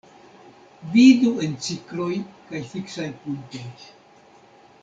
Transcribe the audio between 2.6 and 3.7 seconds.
fiksaj punktoj.